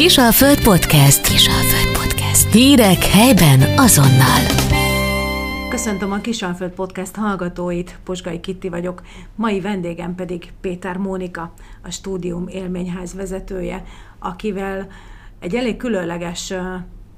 [0.00, 1.26] Kisalföld Podcast.
[1.28, 2.52] Kisalföld Podcast.
[2.52, 4.40] Hírek helyben azonnal.
[5.68, 9.02] Köszöntöm a Kisalföld Podcast hallgatóit, Posgai Kitti vagyok,
[9.34, 11.52] mai vendégem pedig Péter Mónika,
[11.82, 13.82] a Stúdium élményház vezetője,
[14.18, 14.86] akivel
[15.40, 16.52] egy elég különleges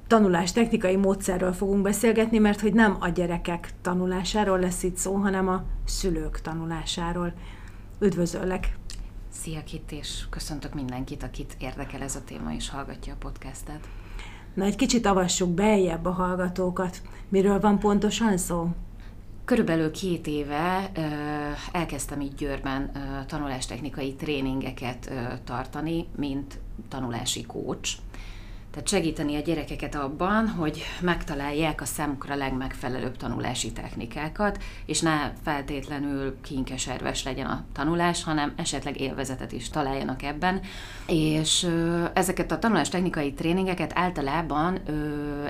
[0.06, 5.48] tanulás technikai módszerről fogunk beszélgetni, mert hogy nem a gyerekek tanulásáról lesz itt szó, hanem
[5.48, 7.32] a szülők tanulásáról.
[8.00, 8.80] Üdvözöllek!
[9.32, 13.88] Szia Kit, és köszöntök mindenkit, akit érdekel ez a téma, és hallgatja a podcastet.
[14.54, 17.02] Na, egy kicsit avassuk beljebb a hallgatókat.
[17.28, 18.68] Miről van pontosan szó?
[19.44, 21.00] Körülbelül két éve ö,
[21.72, 26.58] elkezdtem így Győrben ö, tanulástechnikai tréningeket ö, tartani, mint
[26.88, 27.98] tanulási coach.
[28.72, 36.40] Tehát segíteni a gyerekeket abban, hogy megtalálják a számukra legmegfelelőbb tanulási technikákat, és ne feltétlenül
[36.40, 40.60] kinkeserves legyen a tanulás, hanem esetleg élvezetet is találjanak ebben.
[41.06, 41.68] És
[42.14, 44.78] ezeket a tanulás technikai tréningeket általában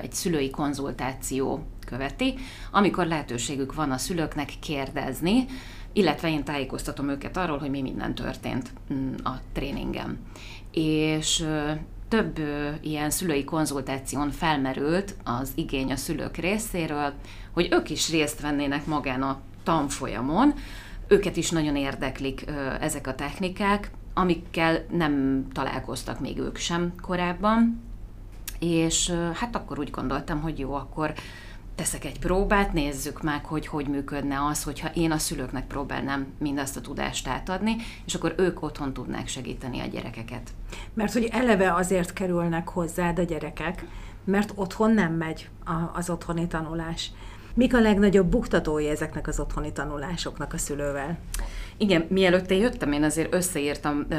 [0.03, 2.35] egy szülői konzultáció követi,
[2.71, 5.45] amikor lehetőségük van a szülőknek kérdezni,
[5.93, 10.19] illetve én tájékoztatom őket arról, hogy mi minden történt mm, a tréningen.
[10.71, 11.47] És
[12.13, 12.39] több
[12.81, 17.13] ilyen szülői konzultáción felmerült az igény a szülők részéről,
[17.53, 20.55] hogy ők is részt vennének magán a tanfolyamon,
[21.09, 22.45] őket is nagyon érdeklik
[22.81, 27.83] ezek a technikák, amikkel nem találkoztak még ők sem korábban,
[28.59, 31.13] és hát akkor úgy gondoltam, hogy jó, akkor
[31.83, 36.77] teszek egy próbát, nézzük meg, hogy hogy működne az, hogyha én a szülőknek próbálnám mindazt
[36.77, 40.51] a tudást átadni, és akkor ők otthon tudnák segíteni a gyerekeket.
[40.95, 43.85] Mert hogy eleve azért kerülnek hozzád a gyerekek,
[44.25, 45.49] mert otthon nem megy
[45.93, 47.11] az otthoni tanulás.
[47.55, 51.19] Mik a legnagyobb buktatói ezeknek az otthoni tanulásoknak a szülővel?
[51.83, 54.17] Igen, mielőtt én jöttem, én azért összeírtam ö,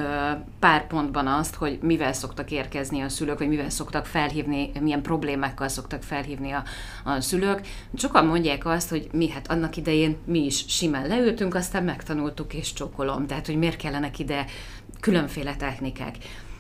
[0.60, 5.68] pár pontban azt, hogy mivel szoktak érkezni a szülők, vagy mivel szoktak felhívni, milyen problémákkal
[5.68, 6.64] szoktak felhívni a,
[7.04, 7.68] a szülők.
[7.96, 12.74] Sokan mondják azt, hogy mi hát annak idején mi is simán leültünk, aztán megtanultuk és
[12.74, 13.28] csokolom.
[13.28, 14.46] Tehát, hogy miért kellenek ide
[15.00, 16.16] különféle technikák.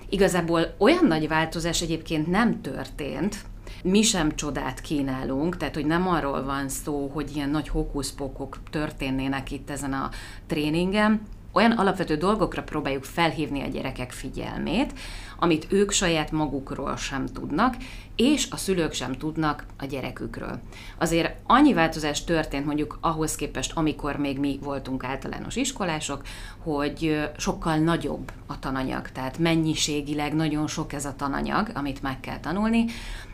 [0.09, 3.35] Igazából olyan nagy változás egyébként nem történt,
[3.83, 9.51] mi sem csodát kínálunk, tehát hogy nem arról van szó, hogy ilyen nagy hókuszpókok történnének
[9.51, 10.09] itt ezen a
[10.47, 11.21] tréningen,
[11.53, 14.94] olyan alapvető dolgokra próbáljuk felhívni a gyerekek figyelmét,
[15.40, 17.75] amit ők saját magukról sem tudnak,
[18.16, 20.59] és a szülők sem tudnak a gyerekükről.
[20.97, 26.22] Azért annyi változás történt mondjuk ahhoz képest, amikor még mi voltunk általános iskolások,
[26.58, 32.40] hogy sokkal nagyobb a tananyag, tehát mennyiségileg nagyon sok ez a tananyag, amit meg kell
[32.40, 32.85] tanulni.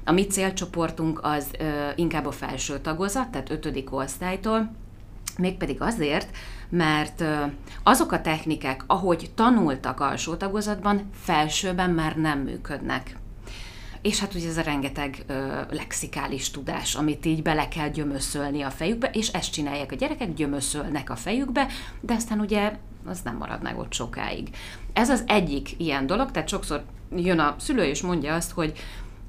[0.06, 1.51] A mi célcsoportunk az
[1.96, 4.72] inkább a felső tagozat, tehát ötödik osztálytól,
[5.38, 6.35] mégpedig azért,
[6.69, 7.23] mert
[7.84, 13.17] azok a technikák, ahogy tanultak alsó tagozatban, felsőben már nem működnek.
[14.01, 18.69] És hát ugye ez a rengeteg ö, lexikális tudás, amit így bele kell gyömöszölni a
[18.69, 21.68] fejükbe, és ezt csinálják a gyerekek, gyömöszölnek a fejükbe,
[22.01, 24.50] de aztán ugye az nem marad meg ott sokáig.
[24.94, 26.84] Ez az egyik ilyen dolog, tehát sokszor
[27.16, 28.73] jön a szülő és mondja azt, hogy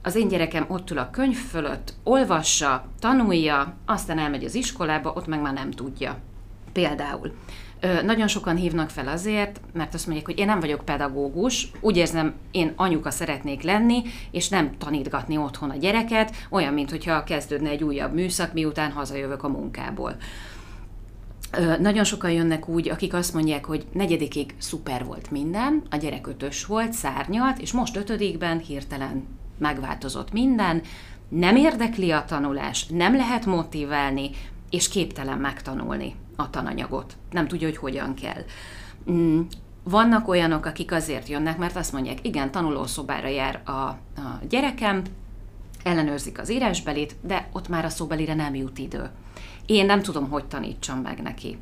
[0.03, 5.27] az én gyerekem ott ül a könyv fölött, olvassa, tanulja, aztán elmegy az iskolába, ott
[5.27, 6.19] meg már nem tudja.
[6.73, 7.35] Például.
[8.05, 12.35] Nagyon sokan hívnak fel azért, mert azt mondják, hogy én nem vagyok pedagógus, úgy érzem,
[12.51, 18.15] én anyuka szeretnék lenni, és nem tanítgatni otthon a gyereket, olyan, mintha kezdődne egy újabb
[18.15, 20.17] műszak, miután hazajövök a munkából.
[21.79, 26.65] Nagyon sokan jönnek úgy, akik azt mondják, hogy negyedikig szuper volt minden, a gyerek ötös
[26.65, 29.27] volt, szárnyalt, és most ötödikben hirtelen
[29.61, 30.83] megváltozott minden,
[31.29, 34.31] nem érdekli a tanulás, nem lehet motiválni,
[34.71, 37.17] és képtelen megtanulni a tananyagot.
[37.31, 38.43] Nem tudja, hogy hogyan kell.
[39.11, 39.41] Mm,
[39.83, 43.99] vannak olyanok, akik azért jönnek, mert azt mondják, igen, tanulószobára jár a, a
[44.49, 45.03] gyerekem,
[45.83, 49.11] ellenőrzik az írásbelit, de ott már a szóbelire nem jut idő.
[49.67, 51.59] Én nem tudom, hogy tanítsam meg neki.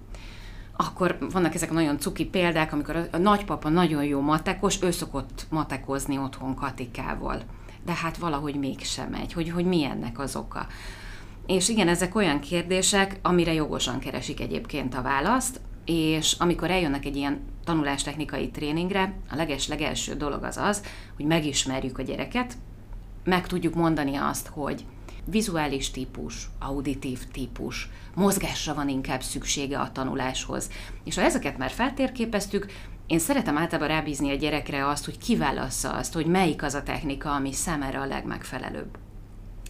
[0.77, 6.19] Akkor vannak ezek nagyon cuki példák, amikor a nagypapa nagyon jó matekos, ő szokott matekozni
[6.19, 7.43] otthon Katikával.
[7.85, 10.67] De hát valahogy mégsem megy, hogy, hogy mi ennek az oka.
[11.47, 17.17] És igen, ezek olyan kérdések, amire jogosan keresik egyébként a választ, és amikor eljönnek egy
[17.17, 20.83] ilyen tanulástechnikai tréningre, a leges-legelső dolog az az,
[21.17, 22.57] hogy megismerjük a gyereket,
[23.25, 24.85] meg tudjuk mondani azt, hogy
[25.25, 30.71] vizuális típus, auditív típus, mozgásra van inkább szüksége a tanuláshoz.
[31.05, 32.67] És ha ezeket már feltérképeztük,
[33.09, 37.35] én szeretem általában rábízni a gyerekre azt, hogy kiválassza azt, hogy melyik az a technika,
[37.35, 38.99] ami számára a legmegfelelőbb.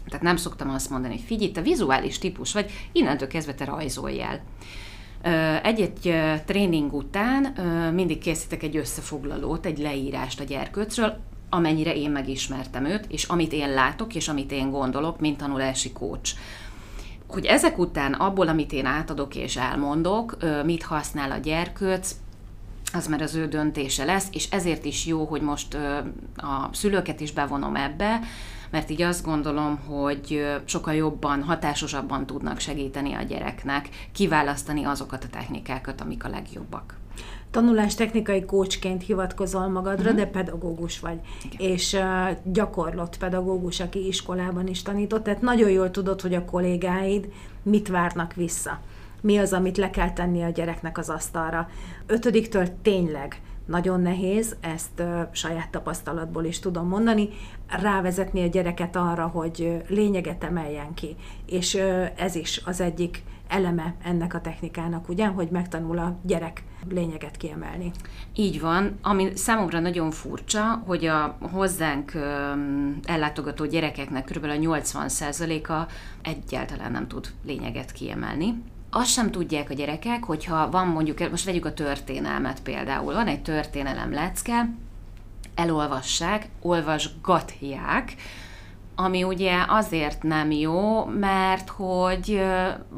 [0.06, 4.40] Tehát nem szoktam azt mondani, hogy figyelj, te vizuális típus vagy, innentől kezdve te rajzoljál.
[5.62, 6.14] Egy-egy
[6.46, 7.43] tréning után
[7.94, 11.19] mindig készítek egy összefoglalót, egy leírást a gyerkőcről,
[11.50, 16.32] amennyire én megismertem őt, és amit én látok, és amit én gondolok, mint tanulási kócs.
[17.26, 22.17] Hogy ezek után abból, amit én átadok és elmondok, mit használ a gyerkőc,
[22.94, 25.75] az már az ő döntése lesz, és ezért is jó, hogy most
[26.37, 28.20] a szülőket is bevonom ebbe,
[28.70, 35.29] mert így azt gondolom, hogy sokkal jobban, hatásosabban tudnak segíteni a gyereknek kiválasztani azokat a
[35.29, 36.96] technikákat, amik a legjobbak
[37.50, 40.17] tanulástechnikai kócsként hivatkozol magadra, uh-huh.
[40.17, 41.19] de pedagógus vagy.
[41.44, 41.70] Igen.
[41.70, 47.32] És uh, gyakorlott pedagógus, aki iskolában is tanított, tehát nagyon jól tudod, hogy a kollégáid
[47.62, 48.81] mit várnak vissza.
[49.20, 51.68] Mi az, amit le kell tenni a gyereknek az asztalra.
[52.06, 57.28] Ötödiktől tényleg nagyon nehéz, ezt uh, saját tapasztalatból is tudom mondani,
[57.68, 61.16] rávezetni a gyereket arra, hogy lényeget emeljen ki.
[61.46, 66.62] És uh, ez is az egyik eleme ennek a technikának, ugye, hogy megtanul a gyerek
[66.88, 67.90] lényeget kiemelni.
[68.34, 72.12] Így van, ami számomra nagyon furcsa, hogy a hozzánk
[73.04, 74.44] ellátogató gyerekeknek kb.
[74.44, 75.92] a 80%-a
[76.22, 78.62] egyáltalán nem tud lényeget kiemelni.
[78.90, 83.43] Azt sem tudják a gyerekek, hogyha van mondjuk, most vegyük a történelmet például, van egy
[83.43, 84.70] történelem lecke,
[85.55, 88.14] elolvassák, olvasgatják,
[88.94, 92.43] ami ugye azért nem jó, mert hogy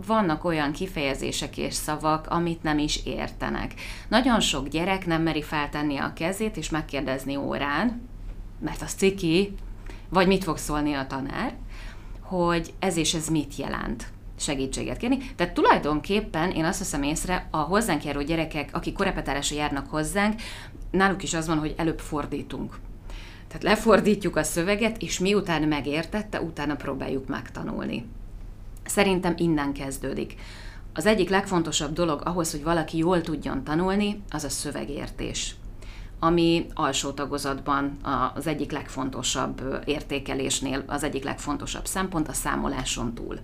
[0.06, 3.74] vannak olyan kifejezések és szavak, amit nem is értenek.
[4.08, 8.08] Nagyon sok gyerek nem meri feltenni a kezét és megkérdezni órán,
[8.58, 9.54] mert az ciki,
[10.08, 11.54] vagy mit fog szólni a tanár,
[12.20, 14.06] hogy ez és ez mit jelent
[14.40, 15.18] segítséget kérni.
[15.36, 20.40] Tehát tulajdonképpen én azt veszem észre, a hozzánk járó gyerekek, akik korepetálásra járnak hozzánk,
[20.90, 22.78] náluk is az van, hogy előbb fordítunk
[23.50, 28.06] tehát lefordítjuk a szöveget, és miután megértette, utána próbáljuk megtanulni.
[28.84, 30.34] Szerintem innen kezdődik.
[30.94, 35.54] Az egyik legfontosabb dolog ahhoz, hogy valaki jól tudjon tanulni, az a szövegértés
[36.22, 37.96] ami alsó tagozatban
[38.34, 43.38] az egyik legfontosabb értékelésnél, az egyik legfontosabb szempont a számoláson túl.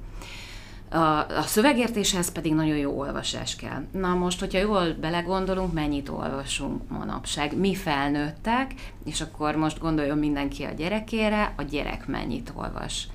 [0.89, 3.87] A, a szövegértéshez pedig nagyon jó olvasás kell.
[3.93, 7.57] Na most, hogyha jól belegondolunk, mennyit olvasunk manapság?
[7.59, 8.75] Mi felnőttek,
[9.05, 13.09] és akkor most gondoljon mindenki a gyerekére, a gyerek mennyit olvas.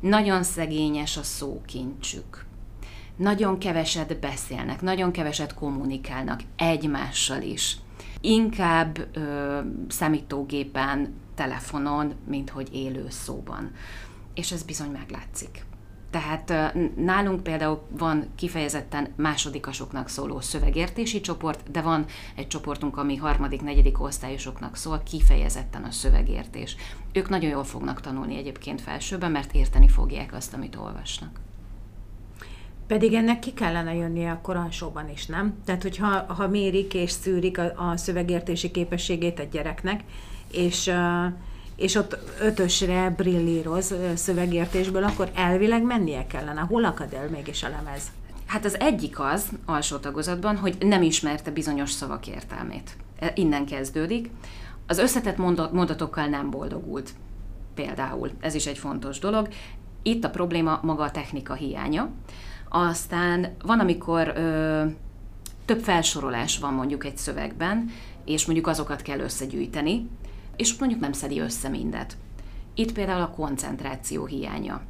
[0.00, 2.44] Nagyon szegényes a szókincsük.
[3.16, 7.76] Nagyon keveset beszélnek, nagyon keveset kommunikálnak egymással is.
[8.20, 13.70] Inkább ö, számítógépen, telefonon, mint hogy élő szóban.
[14.34, 15.64] És ez bizony meglátszik.
[16.14, 23.62] Tehát nálunk például van kifejezetten másodikasoknak szóló szövegértési csoport, de van egy csoportunk, ami harmadik,
[23.62, 26.76] negyedik osztályosoknak szól, kifejezetten a szövegértés.
[27.12, 31.40] Ők nagyon jól fognak tanulni egyébként felsőben, mert érteni fogják azt, amit olvasnak.
[32.86, 35.54] Pedig ennek ki kellene jönnie a koransóban is, nem?
[35.64, 40.00] Tehát, hogyha ha mérik és szűrik a, a szövegértési képességét egy gyereknek,
[40.50, 41.32] és uh,
[41.76, 46.60] és ott ötösre brillíroz szövegértésből, akkor elvileg mennie kellene.
[46.60, 48.02] Hol akad el mégis a lemez?
[48.46, 52.96] Hát az egyik az, alsó tagozatban, hogy nem ismerte bizonyos szavak értelmét.
[53.18, 54.30] E, innen kezdődik.
[54.86, 55.36] Az összetett
[55.72, 57.10] mondatokkal nem boldogult.
[57.74, 58.30] Például.
[58.40, 59.48] Ez is egy fontos dolog.
[60.02, 62.10] Itt a probléma maga a technika hiánya.
[62.68, 64.84] Aztán van, amikor ö,
[65.64, 67.90] több felsorolás van mondjuk egy szövegben,
[68.24, 70.08] és mondjuk azokat kell összegyűjteni,
[70.56, 72.16] és mondjuk nem szedi össze mindet.
[72.74, 74.82] Itt például a koncentráció hiánya.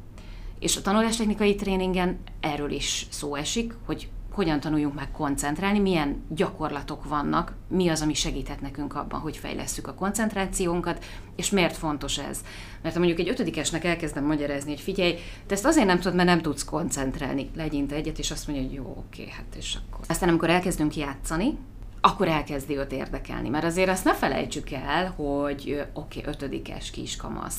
[0.59, 7.05] És a tanulástechnikai tréningen erről is szó esik, hogy hogyan tanuljunk meg koncentrálni, milyen gyakorlatok
[7.05, 12.43] vannak, mi az, ami segíthet nekünk abban, hogy fejlesszük a koncentrációnkat, és miért fontos ez.
[12.81, 15.13] Mert ha mondjuk egy ötödikesnek elkezdem magyarázni, hogy figyelj,
[15.47, 18.75] te ezt azért nem tudod, mert nem tudsz koncentrálni, legyint egyet, és azt mondja, hogy
[18.75, 20.05] jó, oké, hát és akkor.
[20.07, 21.57] Aztán amikor elkezdünk játszani,
[22.05, 23.49] akkor elkezdi őt érdekelni.
[23.49, 27.57] Mert azért azt ne felejtsük el, hogy oké, okay, ötödikes kiskamasz,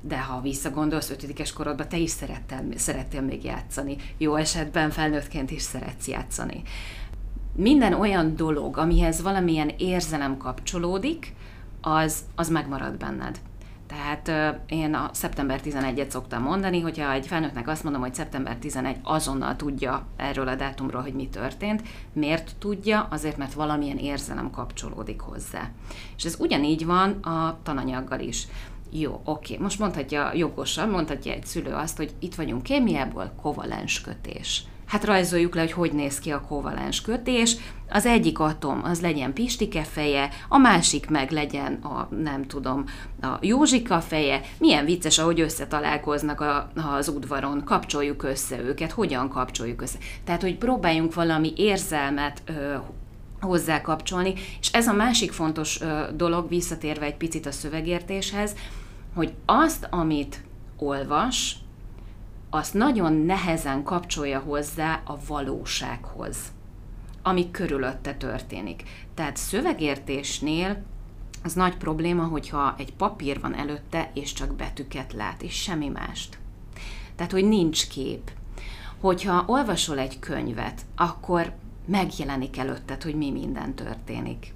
[0.00, 3.96] de ha visszagondolsz, ötödikes korodban te is szerettél, szerettél még játszani.
[4.18, 6.62] Jó esetben felnőttként is szeretsz játszani.
[7.54, 11.34] Minden olyan dolog, amihez valamilyen érzelem kapcsolódik,
[11.80, 13.40] az, az megmarad benned.
[13.88, 14.30] Tehát
[14.66, 19.56] én a szeptember 11-et szoktam mondani, hogyha egy felnőttnek azt mondom, hogy szeptember 11 azonnal
[19.56, 21.82] tudja erről a dátumról, hogy mi történt.
[22.12, 23.06] Miért tudja?
[23.10, 25.70] Azért, mert valamilyen érzelem kapcsolódik hozzá.
[26.16, 28.46] És ez ugyanígy van a tananyaggal is.
[28.90, 34.64] Jó, oké, most mondhatja jogosan, mondhatja egy szülő azt, hogy itt vagyunk kémiából, kovalens kötés
[34.88, 37.56] hát rajzoljuk le, hogy hogy néz ki a kovalens kötés.
[37.90, 42.84] Az egyik atom az legyen Pistike feje, a másik meg legyen a, nem tudom,
[43.20, 44.40] a Józsika feje.
[44.58, 49.98] Milyen vicces, ahogy összetalálkoznak a, az udvaron, kapcsoljuk össze őket, hogyan kapcsoljuk össze.
[50.24, 52.74] Tehát, hogy próbáljunk valami érzelmet ö,
[53.40, 54.34] hozzá kapcsolni.
[54.60, 55.80] És ez a másik fontos
[56.16, 58.54] dolog, visszatérve egy picit a szövegértéshez,
[59.14, 60.40] hogy azt, amit
[60.78, 61.56] olvas,
[62.50, 66.36] azt nagyon nehezen kapcsolja hozzá a valósághoz,
[67.22, 68.82] ami körülötte történik.
[69.14, 70.82] Tehát szövegértésnél
[71.44, 76.38] az nagy probléma, hogyha egy papír van előtte, és csak betűket lát, és semmi mást.
[77.16, 78.30] Tehát, hogy nincs kép.
[79.00, 81.52] Hogyha olvasol egy könyvet, akkor
[81.84, 84.54] megjelenik előtted, hogy mi minden történik.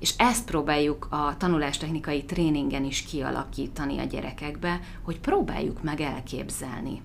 [0.00, 7.02] És ezt próbáljuk a tanulástechnikai tréningen is kialakítani a gyerekekbe, hogy próbáljuk meg elképzelni.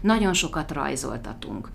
[0.00, 1.70] Nagyon sokat rajzoltatunk.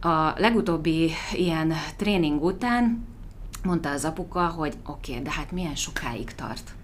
[0.00, 3.06] A legutóbbi ilyen tréning után
[3.64, 6.74] mondta az apuka, hogy oké, okay, de hát milyen sokáig tart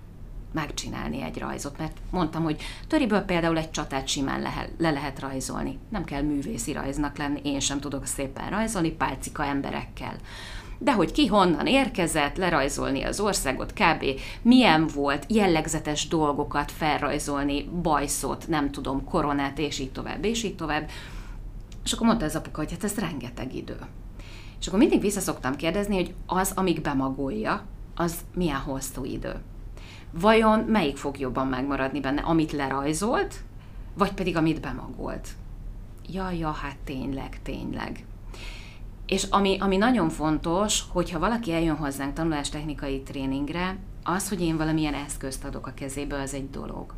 [0.52, 5.78] megcsinálni egy rajzot, mert mondtam, hogy töriből például egy csatát simán le, le lehet rajzolni.
[5.88, 10.16] Nem kell művészi rajznak lenni, én sem tudok szépen rajzolni, pálcika emberekkel.
[10.84, 14.04] De hogy ki honnan érkezett, lerajzolni az országot, kb.
[14.42, 20.88] milyen volt, jellegzetes dolgokat felrajzolni, bajszot, nem tudom, koronát, és így tovább, és így tovább.
[21.84, 23.76] És akkor mondta az apuka, hogy hát ez rengeteg idő.
[24.60, 27.62] És akkor mindig vissza szoktam kérdezni, hogy az, amíg bemagolja,
[27.94, 29.34] az milyen hosszú idő.
[30.10, 33.34] Vajon melyik fog jobban megmaradni benne, amit lerajzolt,
[33.94, 35.28] vagy pedig amit bemagolt?
[36.08, 38.04] Ja, ja, hát tényleg, tényleg.
[39.06, 44.94] És ami, ami nagyon fontos, hogyha valaki eljön hozzánk tanulástechnikai tréningre, az, hogy én valamilyen
[44.94, 46.94] eszközt adok a kezébe, az egy dolog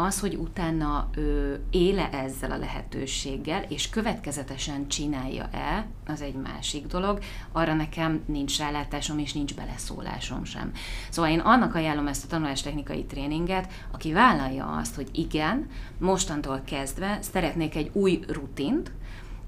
[0.00, 7.18] az, hogy utána ő éle ezzel a lehetőséggel, és következetesen csinálja-e, az egy másik dolog.
[7.52, 10.72] Arra nekem nincs rálátásom, és nincs beleszólásom sem.
[11.10, 15.66] Szóval én annak ajánlom ezt a tanulástechnikai tréninget, aki vállalja azt, hogy igen,
[15.98, 18.92] mostantól kezdve szeretnék egy új rutint,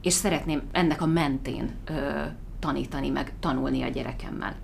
[0.02, 2.22] és szeretném ennek a mentén ö,
[2.58, 4.56] tanítani, meg tanulni a gyerekemmel.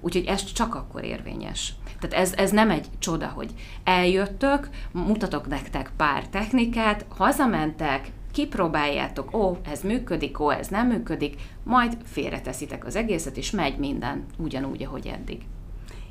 [0.00, 1.74] Úgyhogy ez csak akkor érvényes.
[2.00, 3.54] Tehát ez, ez nem egy csoda, hogy
[3.84, 11.96] eljöttök, mutatok nektek pár technikát, hazamentek, kipróbáljátok, ó, ez működik, ó, ez nem működik, majd
[12.04, 15.42] félreteszitek az egészet, és megy minden ugyanúgy, ahogy eddig.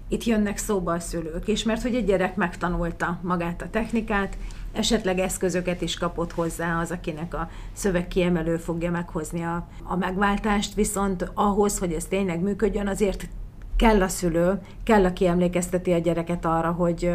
[0.07, 4.38] Itt jönnek szóba a szülők, és mert hogy egy gyerek megtanulta magát a technikát,
[4.75, 11.32] esetleg eszközöket is kapott hozzá az, akinek a szövegkiemelő fogja meghozni a, a megváltást, viszont
[11.34, 13.27] ahhoz, hogy ez tényleg működjön, azért
[13.75, 17.12] kell a szülő, kell, aki emlékezteti a gyereket arra, hogy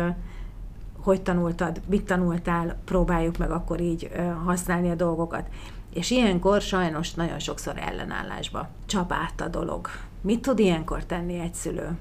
[1.03, 4.11] hogy tanultad, mit tanultál, próbáljuk meg akkor így
[4.45, 5.49] használni a dolgokat.
[5.95, 9.89] És ilyenkor sajnos nagyon sokszor ellenállásba csap át a dolog.
[10.21, 11.97] Mit tud ilyenkor tenni egy szülő?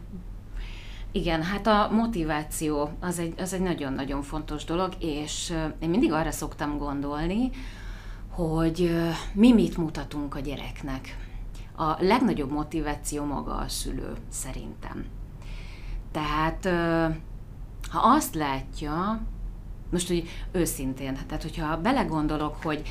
[1.11, 6.31] Igen, hát a motiváció az egy, az egy nagyon-nagyon fontos dolog, és én mindig arra
[6.31, 7.49] szoktam gondolni,
[8.29, 8.91] hogy
[9.33, 11.17] mi mit mutatunk a gyereknek
[11.75, 15.05] a legnagyobb motiváció maga a szülő, szerintem.
[16.11, 16.65] Tehát,
[17.89, 19.21] ha azt látja,
[19.91, 22.81] most hogy őszintén, tehát hogyha belegondolok, hogy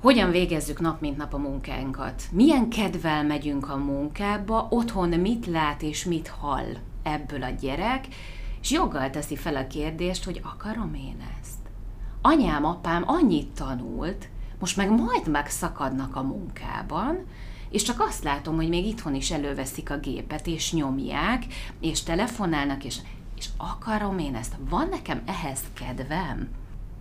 [0.00, 5.82] hogyan végezzük nap mint nap a munkánkat, milyen kedvel megyünk a munkába, otthon mit lát
[5.82, 8.06] és mit hall ebből a gyerek,
[8.60, 11.58] és joggal teszi fel a kérdést, hogy akarom én ezt.
[12.22, 14.28] Anyám, apám annyit tanult,
[14.58, 17.26] most meg majd megszakadnak a munkában,
[17.70, 21.44] és csak azt látom, hogy még itthon is előveszik a gépet, és nyomják,
[21.80, 22.98] és telefonálnak, és,
[23.36, 26.48] és akarom én ezt, van nekem ehhez kedvem?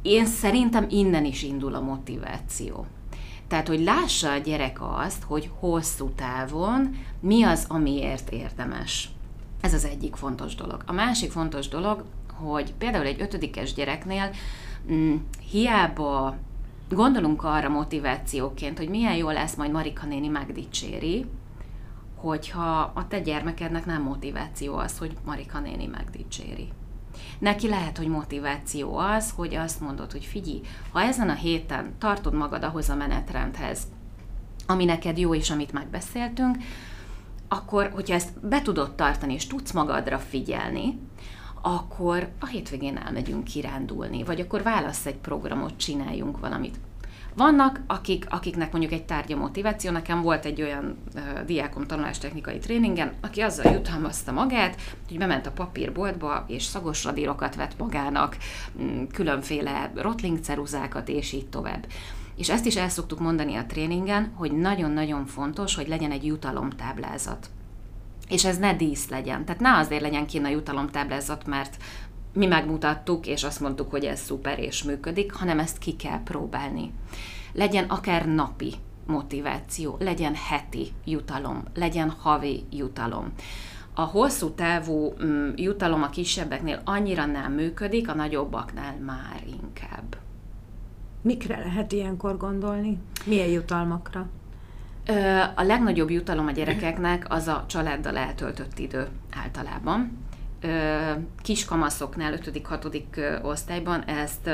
[0.01, 2.85] Én szerintem innen is indul a motiváció.
[3.47, 9.09] Tehát, hogy lássa a gyerek azt, hogy hosszú távon mi az, amiért érdemes.
[9.61, 10.83] Ez az egyik fontos dolog.
[10.85, 12.03] A másik fontos dolog,
[12.33, 14.29] hogy például egy ötödikes gyereknél
[14.91, 15.15] mm,
[15.49, 16.37] hiába
[16.89, 21.25] gondolunk arra motivációként, hogy milyen jó lesz, majd Marika néni megdicséri,
[22.15, 26.67] hogyha a te gyermekednek nem motiváció az, hogy Marika néni megdicséri.
[27.39, 32.33] Neki lehet, hogy motiváció az, hogy azt mondod, hogy figyelj, ha ezen a héten tartod
[32.33, 33.81] magad ahhoz a menetrendhez,
[34.65, 36.57] ami neked jó és amit megbeszéltünk,
[37.53, 40.99] akkor, hogyha ezt be tudod tartani, és tudsz magadra figyelni,
[41.61, 46.79] akkor a hétvégén elmegyünk kirándulni, vagy akkor válasz egy programot, csináljunk valamit.
[47.35, 53.13] Vannak, akik, akiknek mondjuk egy tárgya motiváció, nekem volt egy olyan uh, diákom tanulástechnikai tréningen,
[53.21, 58.37] aki azzal jutalmazta magát, hogy bement a papírboltba, és szagos radírokat vett magának,
[58.73, 61.85] m, különféle rotling ceruzákat, és így tovább.
[62.41, 67.49] És ezt is el szoktuk mondani a tréningen, hogy nagyon-nagyon fontos, hogy legyen egy jutalomtáblázat
[68.31, 69.45] és ez ne dísz legyen.
[69.45, 71.77] Tehát ne azért legyen kín a jutalomtáblázat, mert
[72.33, 76.91] mi megmutattuk, és azt mondtuk, hogy ez szuper és működik, hanem ezt ki kell próbálni.
[77.53, 78.73] Legyen akár napi
[79.05, 83.33] motiváció, legyen heti jutalom, legyen havi jutalom.
[83.93, 90.15] A hosszú távú mm, jutalom a kisebbeknél annyira nem működik, a nagyobbaknál már inkább.
[91.21, 92.97] Mikre lehet ilyenkor gondolni?
[93.25, 94.29] Milyen jutalmakra?
[95.55, 99.07] A legnagyobb jutalom a gyerekeknek az a családdal eltöltött idő
[99.43, 100.17] általában.
[101.41, 103.43] Kiskamaszoknál, 5.-6.
[103.43, 104.45] osztályban ezt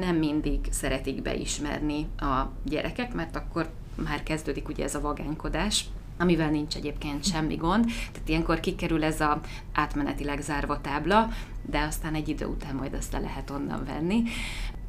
[0.00, 5.84] nem mindig szeretik beismerni a gyerekek, mert akkor már kezdődik ugye ez a vagánykodás,
[6.18, 7.84] amivel nincs egyébként semmi gond.
[7.84, 9.40] Tehát ilyenkor kikerül ez a
[9.72, 11.28] átmenetileg zárva tábla,
[11.62, 14.22] de aztán egy idő után majd azt le lehet onnan venni.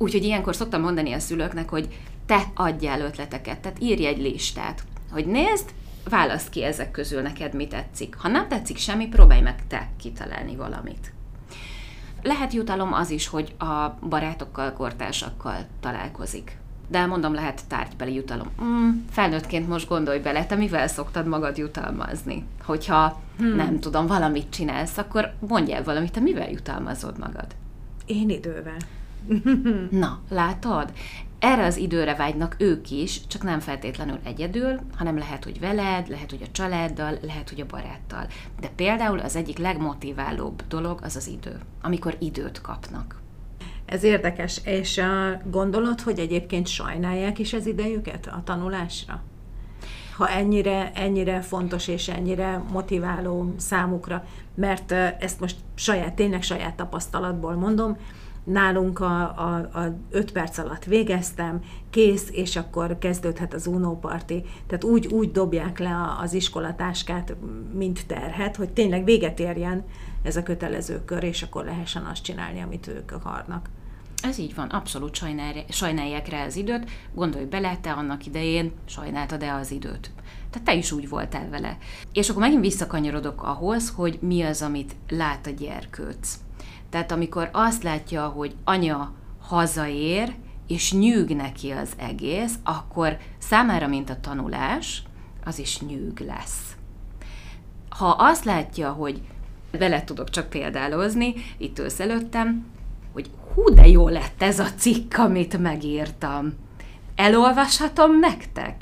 [0.04, 1.88] Úgyhogy ilyenkor szoktam mondani a szülőknek, hogy
[2.26, 5.70] te adjál ötleteket, tehát írj egy listát, hogy nézd,
[6.10, 8.16] válaszd ki ezek közül neked, mi tetszik.
[8.16, 11.14] Ha nem tetszik semmi, próbálj meg te kitalálni valamit.
[12.22, 16.58] Lehet jutalom az is, hogy a barátokkal, kortársakkal találkozik.
[16.88, 18.48] De mondom, lehet tárgybeli jutalom.
[18.64, 22.46] Mm, felnőttként most gondolj bele, te mivel szoktad magad jutalmazni?
[22.64, 23.56] Hogyha hmm.
[23.56, 27.48] nem tudom, valamit csinálsz, akkor mondj el valamit, te mivel jutalmazod magad?
[28.06, 28.78] Én idővel.
[30.04, 30.94] Na, látod?
[31.40, 36.30] Erre az időre vágynak ők is, csak nem feltétlenül egyedül, hanem lehet, hogy veled, lehet,
[36.30, 38.28] hogy a családdal, lehet, hogy a baráttal.
[38.60, 43.22] De például az egyik legmotiválóbb dolog az az idő, amikor időt kapnak.
[43.86, 45.02] Ez érdekes, és
[45.46, 49.22] gondolod, hogy egyébként sajnálják is az idejüket a tanulásra?
[50.16, 54.26] Ha ennyire, ennyire fontos és ennyire motiváló számukra,
[54.56, 57.98] mert ezt most saját, tényleg saját tapasztalatból mondom,
[58.44, 64.00] nálunk a, a, a öt perc alatt végeztem, kész, és akkor kezdődhet az Uno.
[64.68, 67.36] Tehát úgy, úgy dobják le az iskolatáskát,
[67.74, 69.84] mint terhet, hogy tényleg véget érjen
[70.24, 73.70] ez a kötelező kör, és akkor lehessen azt csinálni, amit ők akarnak.
[74.24, 75.16] Ez így van, abszolút
[75.70, 76.90] sajnálják rá az időt.
[77.14, 80.12] Gondolj bele, te annak idején sajnáltad-e az időt.
[80.50, 81.78] Tehát te is úgy voltál vele.
[82.14, 86.40] És akkor megint visszakanyarodok ahhoz, hogy mi az, amit lát a gyerkőc.
[86.94, 90.34] Tehát amikor azt látja, hogy anya hazaér,
[90.68, 95.04] és nyűg neki az egész, akkor számára, mint a tanulás,
[95.44, 96.76] az is nyűg lesz.
[97.90, 99.22] Ha azt látja, hogy
[99.72, 102.66] vele tudok csak példálozni, itt ősz előttem,
[103.14, 106.54] hogy hú, de jó lett ez a cikk, amit megírtam.
[107.16, 108.76] Elolvashatom nektek?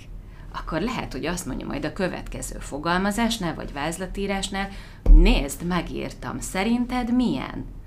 [0.53, 4.69] Akkor lehet, hogy azt mondja majd a következő fogalmazásnál, vagy vázlatírásnál,
[5.13, 7.79] nézd, megírtam, szerinted milyen?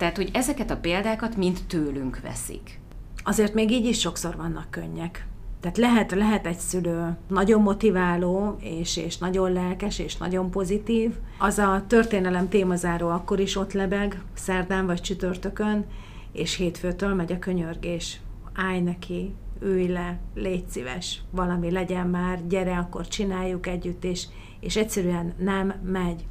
[0.00, 2.80] Tehát, hogy ezeket a példákat mind tőlünk veszik.
[3.24, 5.26] Azért még így is sokszor vannak könnyek.
[5.60, 11.14] Tehát lehet, lehet egy szülő nagyon motiváló, és, és nagyon lelkes, és nagyon pozitív.
[11.38, 15.84] Az a történelem témazáró akkor is ott lebeg, szerdán vagy csütörtökön,
[16.32, 18.20] és hétfőtől megy a könyörgés.
[18.54, 24.26] Állj neki, ülj le, légy szíves, valami legyen már, gyere, akkor csináljuk együtt, és,
[24.60, 26.24] és egyszerűen nem megy.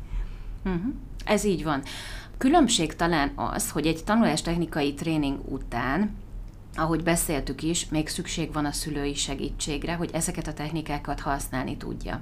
[0.65, 0.93] Uh-huh.
[1.25, 1.81] Ez így van.
[2.39, 6.17] Különbség talán az, hogy egy tanulástechnikai tréning után
[6.75, 12.21] ahogy beszéltük is, még szükség van a szülői segítségre, hogy ezeket a technikákat használni tudja.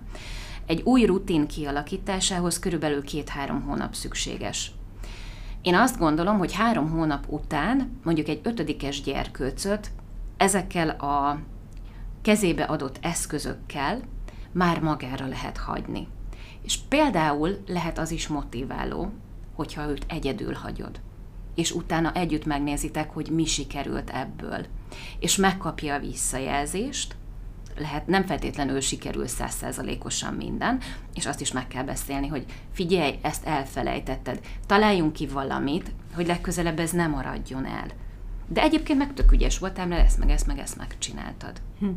[0.66, 4.72] Egy új rutin kialakításához körülbelül két-három hónap szükséges.
[5.62, 9.92] Én azt gondolom, hogy három hónap után mondjuk egy ötödikes gyerkőcöt
[10.38, 11.40] ezekkel a
[12.22, 14.02] kezébe adott eszközökkel
[14.52, 16.08] már magára lehet hagyni.
[16.62, 19.12] És például lehet az is motiváló,
[19.58, 21.00] hogyha őt egyedül hagyod.
[21.56, 24.65] És utána együtt megnézitek, hogy mi sikerült ebből.
[25.20, 27.15] És megkapja a visszajelzést,
[27.78, 30.80] lehet, nem feltétlenül sikerül százszerzalékosan minden,
[31.13, 36.80] és azt is meg kell beszélni, hogy figyelj, ezt elfelejtetted, találjunk ki valamit, hogy legközelebb
[36.80, 37.88] ez nem maradjon el.
[38.48, 41.62] De egyébként meg tök ügyes voltál, mert ezt meg ezt meg ezt megcsináltad.
[41.80, 41.88] Hm.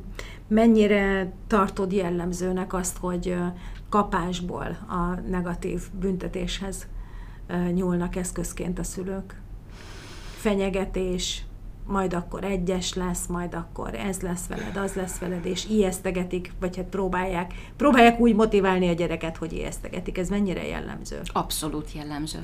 [0.49, 3.37] Mennyire tartod jellemzőnek azt, hogy
[3.89, 6.87] kapásból a negatív büntetéshez
[7.73, 9.41] nyúlnak eszközként a szülők.
[10.37, 11.45] Fenyegetés,
[11.87, 16.77] majd akkor egyes lesz, majd akkor ez lesz veled, az lesz veled, és ijesztegetik, vagy
[16.77, 20.19] hát próbálják, próbálják úgy motiválni a gyereket, hogy ijesztegetik.
[20.19, 21.21] Ez mennyire jellemző?
[21.25, 22.39] Abszolút jellemző.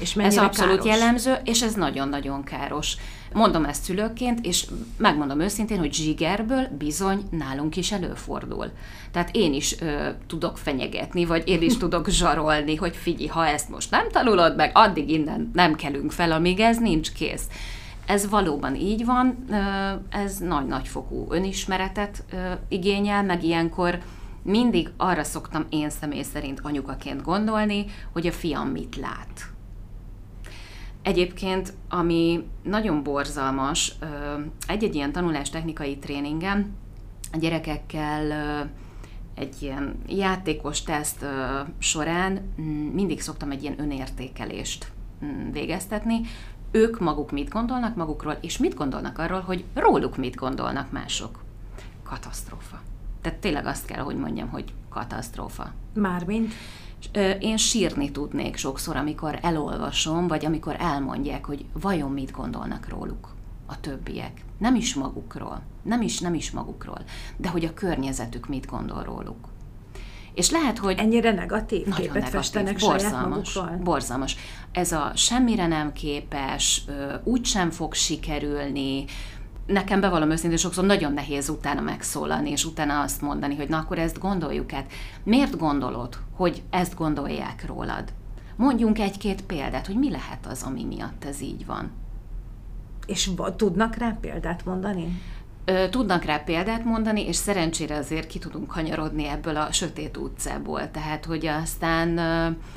[0.00, 0.86] És ez abszolút káros?
[0.86, 2.96] jellemző, és ez nagyon-nagyon káros.
[3.32, 8.70] Mondom ezt szülőként, és megmondom őszintén, hogy zsigerből bizony nálunk is előfordul.
[9.12, 13.68] Tehát én is ö, tudok fenyegetni, vagy én is tudok zsarolni, hogy figyelj, ha ezt
[13.68, 17.46] most nem tanulod meg, addig innen nem kelünk fel, amíg ez nincs kész.
[18.06, 19.44] Ez valóban így van,
[20.10, 22.24] ez nagy-nagyfokú önismeretet
[22.68, 23.98] igényel, meg ilyenkor
[24.42, 29.55] mindig arra szoktam én személy szerint anyukaként gondolni, hogy a fiam mit lát
[31.06, 33.92] Egyébként, ami nagyon borzalmas,
[34.66, 36.74] egy-egy ilyen tanulástechnikai tréningen
[37.32, 38.32] a gyerekekkel
[39.34, 41.24] egy ilyen játékos teszt
[41.78, 44.92] során mm, mindig szoktam egy ilyen önértékelést
[45.24, 46.20] mm, végeztetni.
[46.70, 51.42] Ők maguk mit gondolnak magukról, és mit gondolnak arról, hogy róluk mit gondolnak mások.
[52.02, 52.82] Katasztrófa.
[53.20, 55.72] Tehát tényleg azt kell, hogy mondjam, hogy katasztrófa.
[55.94, 56.52] Mármint?
[57.40, 63.34] Én sírni tudnék sokszor, amikor elolvasom, vagy amikor elmondják, hogy vajon mit gondolnak róluk
[63.66, 64.44] a többiek.
[64.58, 67.04] Nem is magukról, nem is, nem is magukról,
[67.36, 69.48] de hogy a környezetük mit gondol róluk.
[70.34, 70.98] És lehet, hogy...
[70.98, 73.84] Ennyire negatív nagyon képet negatív, festenek borzalmas, saját magukról?
[73.84, 74.36] Borzalmas.
[74.72, 76.84] Ez a semmire nem képes,
[77.24, 79.04] úgysem fog sikerülni,
[79.66, 83.98] nekem bevallom őszintén, sokszor nagyon nehéz utána megszólalni, és utána azt mondani, hogy na akkor
[83.98, 84.92] ezt gondoljuk át.
[85.22, 88.12] Miért gondolod, hogy ezt gondolják rólad?
[88.56, 91.90] Mondjunk egy-két példát, hogy mi lehet az, ami miatt ez így van.
[93.06, 95.22] És tudnak rá példát mondani?
[95.90, 100.90] Tudnak rá példát mondani, és szerencsére azért ki tudunk kanyarodni ebből a sötét utcából.
[100.90, 102.08] Tehát, hogy aztán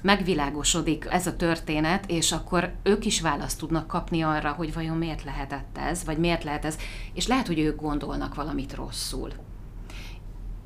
[0.02, 5.24] megvilágosodik ez a történet, és akkor ők is választ tudnak kapni arra, hogy vajon miért
[5.24, 6.78] lehetett ez, vagy miért lehet ez,
[7.14, 9.30] és lehet, hogy ők gondolnak valamit rosszul.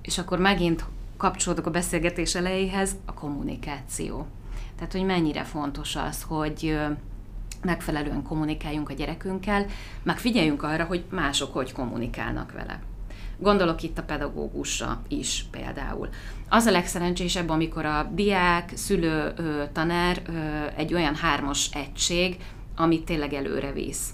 [0.01, 0.86] És akkor megint
[1.17, 4.25] kapcsolódok a beszélgetés elejéhez, a kommunikáció.
[4.75, 6.77] Tehát, hogy mennyire fontos az, hogy
[7.63, 9.65] megfelelően kommunikáljunk a gyerekünkkel,
[10.04, 12.80] meg figyeljünk arra, hogy mások hogy kommunikálnak vele.
[13.38, 16.10] Gondolok itt a pedagógusra is például.
[16.49, 19.34] Az a legszerencsésebb, amikor a diák, szülő,
[19.71, 20.21] tanár
[20.76, 22.38] egy olyan hármas egység,
[22.76, 24.10] amit tényleg előre visz.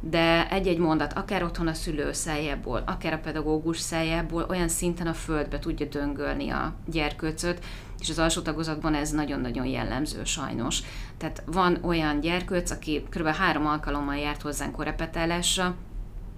[0.00, 5.12] De egy-egy mondat, akár otthon a szülő szájából, akár a pedagógus szájából olyan szinten a
[5.12, 7.64] földbe tudja döngölni a gyerkőcöt,
[7.98, 10.82] és az alsó tagozatban ez nagyon-nagyon jellemző sajnos.
[11.16, 13.26] Tehát van olyan gyerkőc, aki kb.
[13.26, 15.74] három alkalommal járt hozzánk korepetálásra,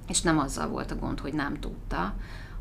[0.08, 2.14] és nem azzal volt a gond, hogy nem tudta,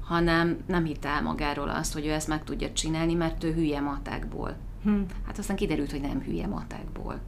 [0.04, 3.80] hanem nem hitte el magáról azt, hogy ő ezt meg tudja csinálni, mert ő hülye
[3.80, 4.56] matákból.
[4.84, 5.02] Hm.
[5.26, 7.20] Hát aztán kiderült, hogy nem hülye matákból.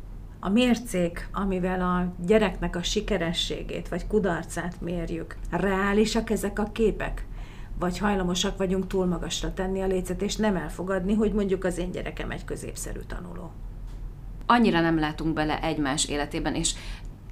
[0.46, 7.26] A mércék, amivel a gyereknek a sikerességét vagy kudarcát mérjük, reálisak ezek a képek?
[7.80, 11.92] vagy hajlamosak vagyunk túl magasra tenni a lécet, és nem elfogadni, hogy mondjuk az én
[11.92, 13.52] gyerekem egy középszerű tanuló.
[14.46, 16.74] Annyira nem látunk bele egymás életében, és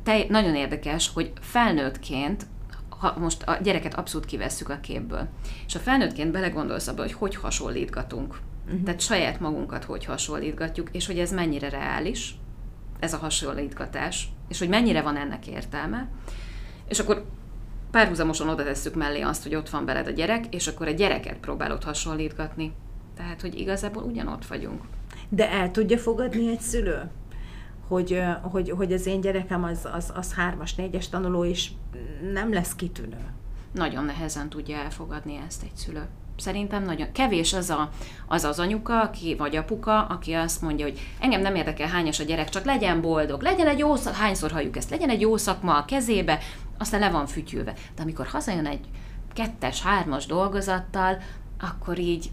[0.04, 2.46] te, nagyon érdekes, hogy felnőttként,
[2.90, 5.28] ha most a gyereket abszolút kivesszük a képből,
[5.68, 8.40] és a felnőttként belegondolsz abba, hogy hogy hasonlítgatunk.
[8.66, 8.84] Uh-huh.
[8.84, 12.36] Tehát saját magunkat hogy hasonlítgatjuk, és hogy ez mennyire reális,
[13.02, 16.10] ez a hasonlítgatás, és hogy mennyire van ennek értelme.
[16.88, 17.26] És akkor
[17.92, 21.38] párhuzamosan oda tesszük mellé azt, hogy ott van veled a gyerek, és akkor a gyereket
[21.38, 22.74] próbálod hasonlítgatni.
[23.16, 24.82] Tehát, hogy igazából ugyanott vagyunk.
[25.30, 27.10] De el tudja fogadni egy szülő?
[27.88, 31.72] Hogy, hogy, hogy az én gyerekem az, az, az hármas, négyes tanuló, és
[32.34, 33.26] nem lesz kitűnő.
[33.74, 36.08] Nagyon nehezen tudja elfogadni ezt egy szülő.
[36.42, 37.90] Szerintem nagyon kevés az, a,
[38.28, 42.24] az az anyuka, aki, vagy apuka, aki azt mondja, hogy engem nem érdekel hányas a
[42.24, 45.78] gyerek, csak legyen boldog, legyen egy jó szak, hányszor halljuk ezt, legyen egy jó szakma
[45.78, 46.40] a kezébe,
[46.78, 47.74] aztán le van fütyülve.
[47.96, 48.86] De amikor hazajön egy
[49.34, 51.18] kettes, hármas dolgozattal,
[51.60, 52.32] akkor így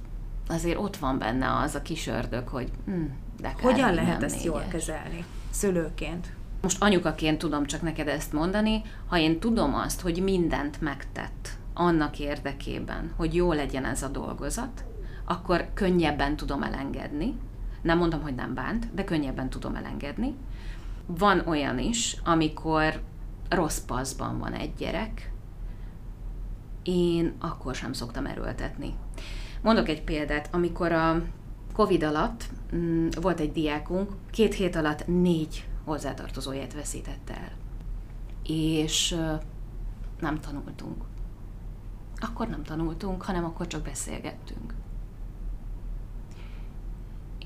[0.49, 3.05] azért ott van benne az a kis ördög, hogy hm,
[3.41, 4.47] de Hogyan lehet ezt négyes.
[4.47, 6.33] jól kezelni szülőként?
[6.63, 12.19] Most anyukaként tudom csak neked ezt mondani, ha én tudom azt, hogy mindent megtett annak
[12.19, 14.85] érdekében, hogy jó legyen ez a dolgozat,
[15.25, 17.39] akkor könnyebben tudom elengedni.
[17.83, 20.35] Nem mondom, hogy nem bánt, de könnyebben tudom elengedni.
[21.07, 23.01] Van olyan is, amikor
[23.49, 25.33] rossz paszban van egy gyerek,
[26.83, 28.95] én akkor sem szoktam erőltetni.
[29.63, 31.23] Mondok egy példát, amikor a
[31.73, 37.53] Covid alatt mm, volt egy diákunk, két hét alatt négy hozzátartozóját veszítette el.
[38.45, 39.17] És
[40.21, 41.05] nem tanultunk.
[42.21, 44.75] Akkor nem tanultunk, hanem akkor csak beszélgettünk.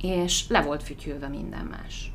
[0.00, 2.12] És le volt fütyülve minden más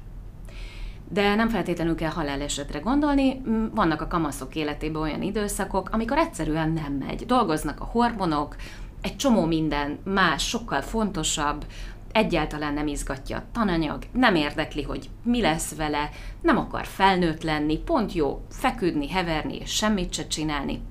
[1.10, 3.42] de nem feltétlenül kell halálesetre gondolni,
[3.74, 7.26] vannak a kamaszok életében olyan időszakok, amikor egyszerűen nem megy.
[7.26, 8.56] Dolgoznak a hormonok,
[9.02, 11.66] egy csomó minden más, sokkal fontosabb,
[12.12, 16.10] egyáltalán nem izgatja a tananyag, nem érdekli, hogy mi lesz vele,
[16.42, 20.82] nem akar felnőtt lenni, pont jó feküdni, heverni és semmit se csinálni.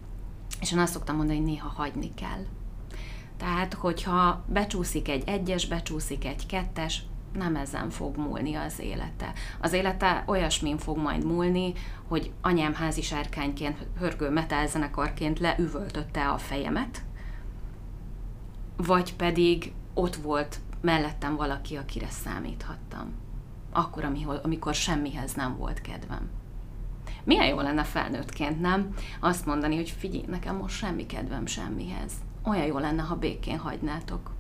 [0.61, 2.45] És én azt szoktam mondani, hogy néha hagyni kell.
[3.37, 9.33] Tehát, hogyha becsúszik egy egyes, becsúszik egy kettes, nem ezen fog múlni az élete.
[9.61, 11.73] Az élete olyasmin fog majd múlni,
[12.09, 17.03] hogy anyám házi sárkányként, hörgő metálzenekarként leüvöltötte a fejemet,
[18.77, 23.15] vagy pedig ott volt mellettem valaki, akire számíthattam.
[23.73, 24.05] Akkor,
[24.43, 26.31] amikor semmihez nem volt kedvem.
[27.25, 28.95] Milyen jó lenne felnőttként, nem?
[29.21, 32.13] Azt mondani, hogy figyelj, nekem most semmi kedvem semmihez.
[32.45, 34.31] olyan jó lenne, ha békén hagynátok.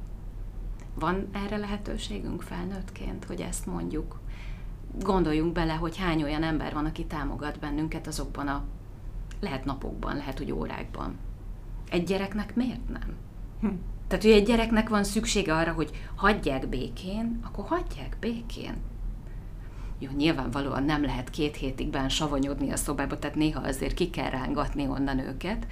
[0.95, 4.21] Van erre lehetőségünk felnőttként, hogy ezt mondjuk?
[5.01, 8.65] Gondoljunk bele, hogy hány olyan ember van, aki támogat bennünket azokban a
[9.41, 11.19] lehet napokban, lehet, hogy órákban.
[11.91, 13.17] Egy gyereknek miért nem?
[13.61, 13.69] Hm.
[14.07, 18.75] Tehát, hogy egy gyereknek van szüksége arra, hogy hagyják békén, akkor hagyják békén.
[19.99, 24.31] Jó, nyilvánvalóan nem lehet két hétig bán savanyodni a szobába, tehát néha azért ki kell
[24.31, 25.67] rángatni onnan őket,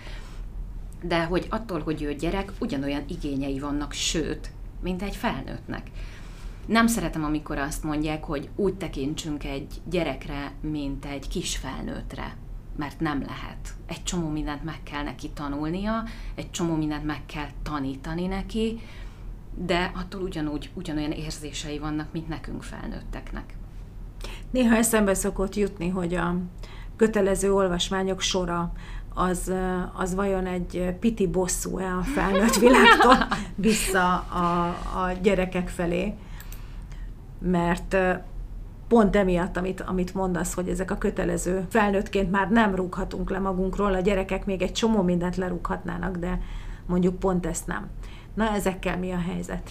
[1.02, 4.50] de hogy attól, hogy ő gyerek, ugyanolyan igényei vannak, sőt,
[4.82, 5.90] mint egy felnőttnek.
[6.66, 12.36] Nem szeretem, amikor azt mondják, hogy úgy tekintsünk egy gyerekre, mint egy kis felnőttre,
[12.76, 13.74] mert nem lehet.
[13.86, 18.80] Egy csomó mindent meg kell neki tanulnia, egy csomó mindent meg kell tanítani neki,
[19.54, 23.54] de attól ugyanúgy, ugyanolyan érzései vannak, mint nekünk felnőtteknek.
[24.50, 26.36] Néha eszembe szokott jutni, hogy a
[26.96, 28.72] kötelező olvasmányok sora
[29.14, 29.52] az,
[29.96, 33.16] az vajon egy piti bosszú-e a felnőtt világtól
[33.54, 34.66] vissza a,
[35.02, 36.14] a gyerekek felé.
[37.38, 37.96] Mert
[38.88, 43.94] pont emiatt, amit, amit mondasz, hogy ezek a kötelező felnőttként már nem rúghatunk le magunkról,
[43.94, 46.40] a gyerekek még egy csomó mindent lerúghatnának, de
[46.86, 47.88] mondjuk pont ezt nem.
[48.34, 49.70] Na, ezekkel mi a helyzet?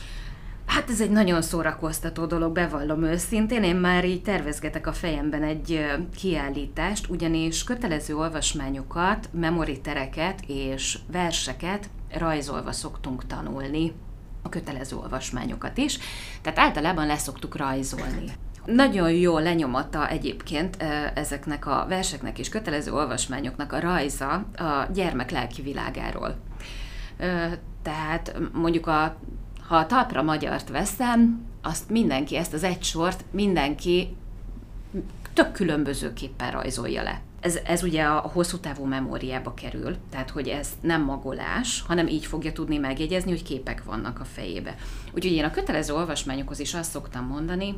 [0.65, 3.63] Hát ez egy nagyon szórakoztató dolog, bevallom őszintén.
[3.63, 12.71] Én már így tervezgetek a fejemben egy kiállítást, ugyanis kötelező olvasmányokat, memoritereket és verseket rajzolva
[12.71, 13.93] szoktunk tanulni
[14.41, 15.99] a kötelező olvasmányokat is,
[16.41, 18.31] tehát általában leszoktuk rajzolni.
[18.65, 20.77] Nagyon jó lenyomata egyébként
[21.13, 26.35] ezeknek a verseknek és kötelező olvasmányoknak a rajza a gyermek lelki világáról.
[27.81, 29.15] Tehát mondjuk a
[29.67, 34.15] ha a talpra magyart veszem, azt mindenki, ezt az egy sort mindenki
[35.33, 37.21] tök különbözőképpen rajzolja le.
[37.39, 42.25] Ez, ez ugye a hosszú távú memóriába kerül, tehát hogy ez nem magolás, hanem így
[42.25, 44.75] fogja tudni megjegyezni, hogy képek vannak a fejébe.
[45.13, 47.75] Úgyhogy én a kötelező olvasmányokhoz is azt szoktam mondani,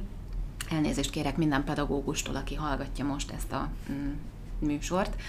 [0.70, 4.12] elnézést kérek minden pedagógustól, aki hallgatja most ezt a mm,
[4.60, 5.22] műsort,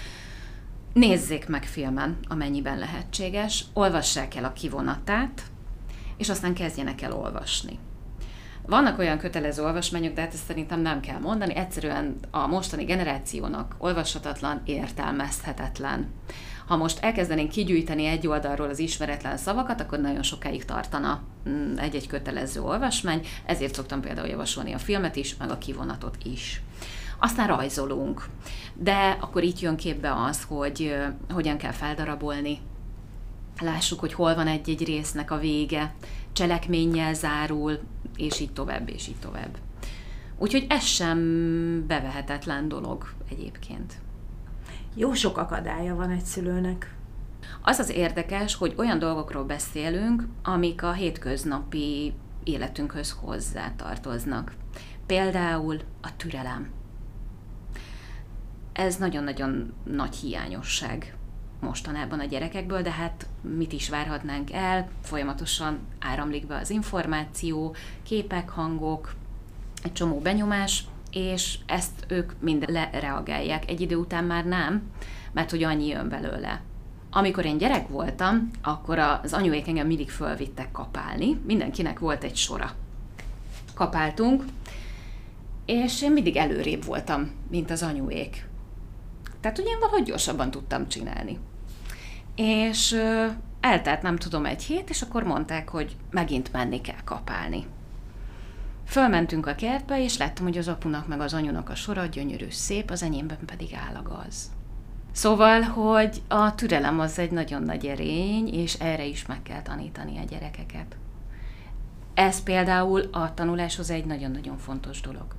[0.93, 5.43] nézzék meg filmen, amennyiben lehetséges, olvassák el a kivonatát,
[6.17, 7.79] és aztán kezdjenek el olvasni.
[8.67, 13.75] Vannak olyan kötelező olvasmányok, de hát ezt szerintem nem kell mondani, egyszerűen a mostani generációnak
[13.77, 16.07] olvashatatlan, értelmezhetetlen.
[16.67, 22.07] Ha most elkezdenénk kigyűjteni egy oldalról az ismeretlen szavakat, akkor nagyon sokáig tartana mm, egy-egy
[22.07, 26.61] kötelező olvasmány, ezért szoktam például javasolni a filmet is, meg a kivonatot is.
[27.19, 28.25] Aztán rajzolunk,
[28.73, 30.95] de akkor itt jön képbe az, hogy
[31.29, 32.59] hogyan kell feldarabolni
[33.61, 35.95] lássuk, hogy hol van egy-egy résznek a vége,
[36.31, 37.79] cselekménnyel zárul,
[38.15, 39.57] és így tovább, és így tovább.
[40.37, 41.17] Úgyhogy ez sem
[41.87, 43.93] bevehetetlen dolog egyébként.
[44.95, 46.95] Jó sok akadálya van egy szülőnek.
[47.61, 54.53] Az az érdekes, hogy olyan dolgokról beszélünk, amik a hétköznapi életünkhöz hozzá tartoznak.
[55.05, 56.69] Például a türelem.
[58.73, 61.16] Ez nagyon-nagyon nagy hiányosság
[61.59, 68.49] mostanában a gyerekekből, de hát mit is várhatnánk el, folyamatosan áramlik be az információ, képek,
[68.49, 69.15] hangok,
[69.83, 73.69] egy csomó benyomás, és ezt ők mind lereagálják.
[73.69, 74.81] Egy idő után már nem,
[75.31, 76.61] mert hogy annyi jön belőle.
[77.11, 82.71] Amikor én gyerek voltam, akkor az anyuék engem mindig fölvittek kapálni, mindenkinek volt egy sora.
[83.73, 84.43] Kapáltunk,
[85.65, 88.47] és én mindig előrébb voltam, mint az anyuék.
[89.47, 91.39] Tehát ugye én valahogy gyorsabban tudtam csinálni.
[92.35, 93.01] És
[93.59, 97.65] eltelt nem tudom egy hét, és akkor mondták, hogy megint menni kell kapálni.
[98.85, 102.89] Fölmentünk a kertbe, és láttam, hogy az apunak meg az anyunak a sora gyönyörű szép,
[102.89, 104.51] az enyémben pedig áll a gaz.
[105.11, 110.17] Szóval, hogy a türelem az egy nagyon nagy erény, és erre is meg kell tanítani
[110.17, 110.97] a gyerekeket.
[112.13, 115.35] Ez például a tanuláshoz egy nagyon-nagyon fontos dolog,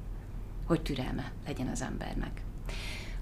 [0.66, 2.46] hogy türelme legyen az embernek.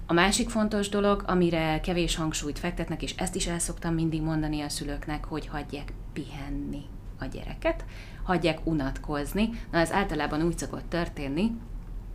[0.09, 4.61] A másik fontos dolog, amire kevés hangsúlyt fektetnek, és ezt is el szoktam mindig mondani
[4.61, 6.81] a szülőknek, hogy hagyják pihenni
[7.19, 7.85] a gyereket,
[8.23, 9.49] hagyják unatkozni.
[9.71, 11.51] Na, ez általában úgy szokott történni,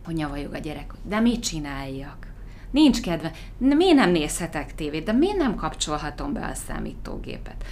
[0.05, 2.27] hogy nyavajog a gyerek, de mit csináljak?
[2.71, 3.31] Nincs kedve.
[3.57, 5.03] Miért nem nézhetek tévét?
[5.03, 7.63] De miért nem kapcsolhatom be a számítógépet?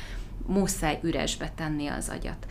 [0.45, 2.47] Muszáj üresbe tenni az agyat.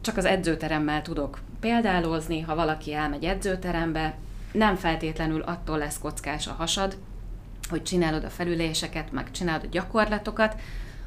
[0.00, 4.18] Csak az edzőteremmel tudok példálozni, ha valaki elmegy edzőterembe,
[4.52, 6.96] nem feltétlenül attól lesz kockás a hasad,
[7.68, 10.60] hogy csinálod a felüléseket, meg csinálod a gyakorlatokat,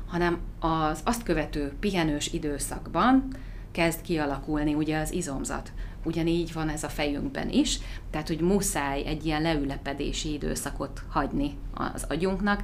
[0.07, 3.27] hanem az azt követő pihenős időszakban
[3.71, 5.71] kezd kialakulni ugye az izomzat.
[6.03, 7.79] Ugyanígy van ez a fejünkben is,
[8.09, 12.61] tehát hogy muszáj egy ilyen leülepedési időszakot hagyni az agyunknak.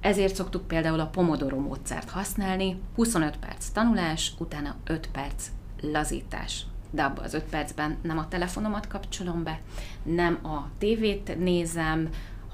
[0.00, 5.46] Ezért szoktuk például a Pomodoro módszert használni, 25 perc tanulás, utána 5 perc
[5.80, 6.64] lazítás.
[6.94, 9.60] De abban az 5 percben nem a telefonomat kapcsolom be,
[10.02, 12.08] nem a tévét nézem,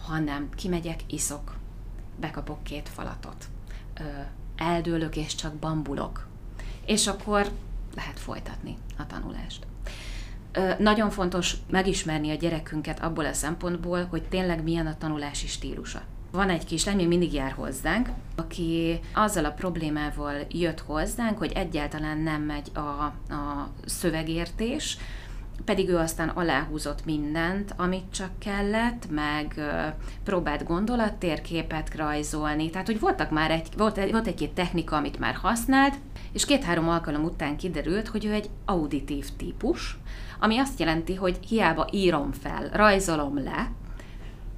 [0.06, 1.56] hanem kimegyek, iszok,
[2.20, 3.48] bekapok két falatot,
[4.56, 6.26] eldőlök és csak bambulok.
[6.86, 7.50] És akkor
[7.94, 9.66] lehet folytatni a tanulást.
[10.78, 16.02] Nagyon fontos megismerni a gyerekünket abból a szempontból, hogy tényleg milyen a tanulási stílusa.
[16.30, 22.18] Van egy kislány, még mindig jár hozzánk, aki azzal a problémával jött hozzánk, hogy egyáltalán
[22.18, 22.78] nem megy a,
[23.34, 24.98] a szövegértés,
[25.64, 29.86] pedig ő aztán aláhúzott mindent, amit csak kellett, meg ö,
[30.24, 35.34] próbált gondolattérképet rajzolni, tehát hogy voltak már egy, volt, egy, volt egy-két technika, amit már
[35.34, 35.94] használt,
[36.32, 39.98] és két-három alkalom után kiderült, hogy ő egy auditív típus,
[40.40, 43.70] ami azt jelenti, hogy hiába írom fel, rajzolom le,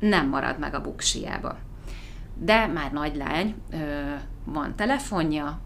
[0.01, 1.59] nem marad meg a buksiába.
[2.35, 3.55] De már nagy lány,
[4.45, 5.61] van telefonja,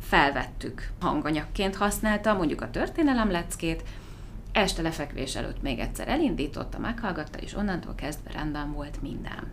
[0.00, 3.82] felvettük, hanganyagként használta mondjuk a történelem leckét,
[4.52, 9.52] este lefekvés előtt még egyszer elindította, meghallgatta, és onnantól kezdve rendben volt minden.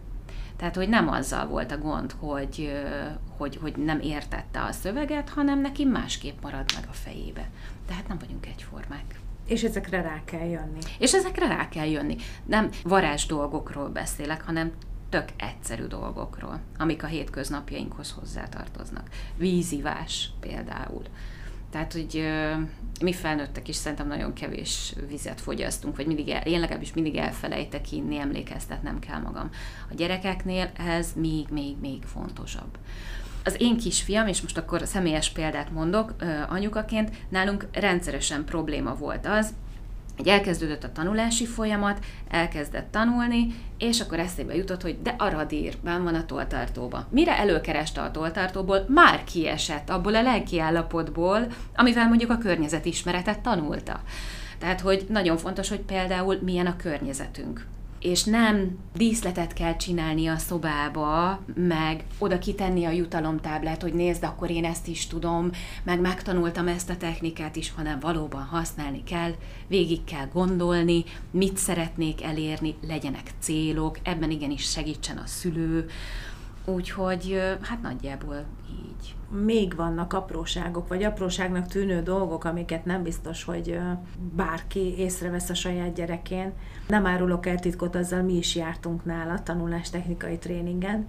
[0.55, 2.83] Tehát, hogy nem azzal volt a gond, hogy,
[3.37, 7.49] hogy, hogy nem értette a szöveget, hanem neki másképp marad meg a fejébe.
[7.87, 9.19] Tehát nem vagyunk egyformák.
[9.47, 10.79] És ezekre rá kell jönni.
[10.99, 12.15] És ezekre rá kell jönni.
[12.45, 14.71] Nem varázs dolgokról beszélek, hanem
[15.09, 19.09] tök egyszerű dolgokról, amik a hétköznapjainkhoz hozzátartoznak.
[19.37, 21.03] Vízivás például.
[21.69, 22.23] Tehát, hogy
[23.01, 27.91] mi felnőttek is szerintem nagyon kevés vizet fogyasztunk, vagy mindig el, én legalábbis mindig elfelejtek
[27.91, 29.49] inni, emlékeztetnem kell magam.
[29.89, 32.77] A gyerekeknél ez még, még, még fontosabb.
[33.43, 36.15] Az én kisfiam, és most akkor személyes példát mondok,
[36.49, 39.53] anyukaként, nálunk rendszeresen probléma volt az,
[40.17, 45.77] hogy elkezdődött a tanulási folyamat, elkezdett tanulni, és akkor eszébe jutott, hogy de a radír
[45.83, 47.05] van a toltartóban.
[47.09, 54.01] Mire előkereste a toltartóból, már kiesett abból a lelki állapotból, amivel mondjuk a környezetismeretet tanulta.
[54.57, 57.65] Tehát, hogy nagyon fontos, hogy például milyen a környezetünk
[58.03, 64.49] és nem díszletet kell csinálni a szobába, meg oda kitenni a jutalomtáblát, hogy nézd, akkor
[64.49, 65.49] én ezt is tudom,
[65.83, 69.31] meg megtanultam ezt a technikát is, hanem valóban használni kell,
[69.67, 75.89] végig kell gondolni, mit szeretnék elérni, legyenek célok, ebben igenis segítsen a szülő,
[76.65, 83.79] úgyhogy hát nagyjából így még vannak apróságok, vagy apróságnak tűnő dolgok, amiket nem biztos, hogy
[84.35, 86.53] bárki észrevesz a saját gyerekén.
[86.87, 91.05] Nem árulok el titkot, azzal mi is jártunk nála tanulástechnikai tréningen,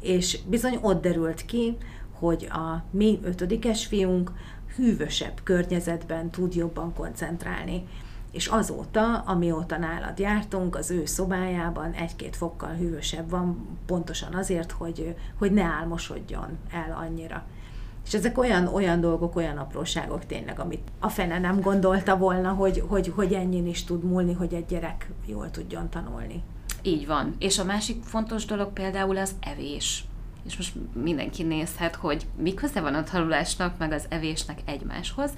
[0.00, 1.76] és bizony ott derült ki,
[2.12, 4.32] hogy a mi ötödikes fiunk
[4.76, 7.86] hűvösebb környezetben tud jobban koncentrálni.
[8.32, 15.14] És azóta, amióta nálad jártunk, az ő szobájában egy-két fokkal hűvösebb van, pontosan azért, hogy,
[15.38, 17.44] hogy ne álmosodjon el annyira.
[18.06, 22.84] És ezek olyan, olyan dolgok, olyan apróságok tényleg, amit a fene nem gondolta volna, hogy,
[22.88, 26.42] hogy, hogy ennyin is tud múlni, hogy egy gyerek jól tudjon tanulni.
[26.82, 27.34] Így van.
[27.38, 30.04] És a másik fontos dolog például az evés.
[30.46, 35.30] És most mindenki nézhet, hogy mi köze van a tanulásnak, meg az evésnek egymáshoz.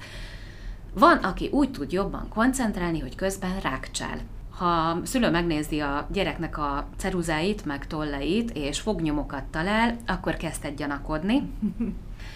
[0.93, 4.19] Van, aki úgy tud jobban koncentrálni, hogy közben rákcsál.
[4.49, 10.75] Ha szülő megnézi a gyereknek a ceruzáit, meg tollait, és fognyomokat talál, akkor kezd egy
[10.75, 11.49] gyanakodni.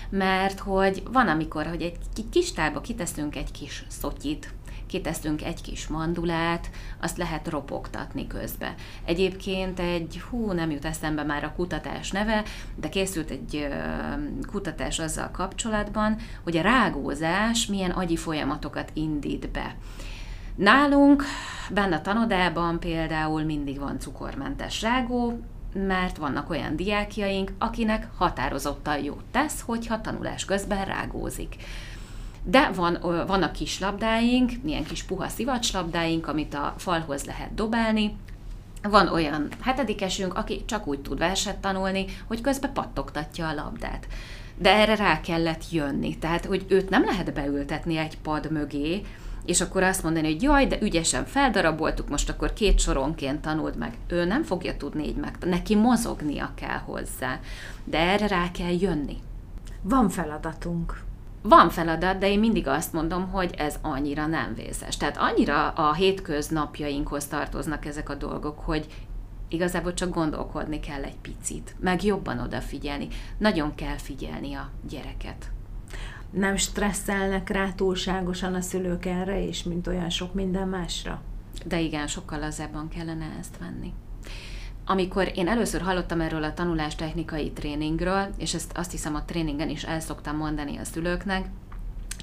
[0.10, 1.98] mert hogy van, amikor, hogy egy
[2.30, 4.54] kis tálba kiteszünk egy kis szotyit,
[4.88, 6.70] kiteszünk egy kis mandulát,
[7.02, 8.76] azt lehet ropogtatni közbe.
[9.06, 12.44] Egyébként egy, hú, nem jut eszembe már a kutatás neve,
[12.76, 13.68] de készült egy
[14.48, 19.76] kutatás azzal kapcsolatban, hogy a rágózás milyen agyi folyamatokat indít be.
[20.56, 21.24] Nálunk,
[21.72, 25.40] benne a tanodában például mindig van cukormentes rágó,
[25.74, 31.56] mert vannak olyan diákjaink, akinek határozottan jót tesz, hogyha tanulás közben rágózik.
[32.48, 38.18] De van, vannak kis labdáink, milyen kis puha szivacslabdáink, amit a falhoz lehet dobálni,
[38.82, 44.08] van olyan hetedikesünk, aki csak úgy tud verset tanulni, hogy közben pattogtatja a labdát.
[44.58, 49.02] De erre rá kellett jönni, tehát hogy őt nem lehet beültetni egy pad mögé,
[49.46, 53.94] és akkor azt mondani, hogy jaj, de ügyesen feldaraboltuk, most akkor két soronként tanuld meg.
[54.08, 57.40] Ő nem fogja tudni így meg, neki mozognia kell hozzá,
[57.84, 59.18] de erre rá kell jönni.
[59.82, 61.05] Van feladatunk.
[61.48, 64.98] Van feladat, de én mindig azt mondom, hogy ez annyira nem vészes.
[64.98, 68.88] Tehát annyira a hétköznapjainkhoz tartoznak ezek a dolgok, hogy
[69.50, 73.08] igazából csak gondolkodni kell egy picit, meg jobban odafigyelni.
[73.38, 75.50] Nagyon kell figyelni a gyereket
[76.36, 81.22] nem stresszelnek rá túlságosan a szülők erre is, mint olyan sok minden másra?
[81.66, 83.94] De igen, sokkal lazábban kellene ezt venni.
[84.86, 89.84] Amikor én először hallottam erről a tanulástechnikai tréningről, és ezt azt hiszem a tréningen is
[89.84, 91.46] el szoktam mondani a szülőknek,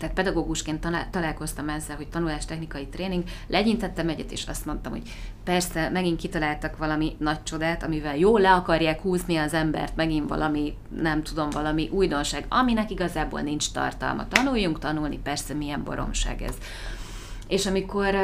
[0.03, 5.03] tehát pedagógusként találkoztam ezzel, hogy tanulástechnikai tréning, legyintettem egyet, és azt mondtam, hogy
[5.45, 10.75] persze, megint kitaláltak valami nagy csodát, amivel jól le akarják húzni az embert, megint valami,
[11.01, 14.29] nem tudom, valami újdonság, aminek igazából nincs tartalma.
[14.29, 16.55] Tanuljunk tanulni, persze milyen baromság ez.
[17.53, 18.15] És amikor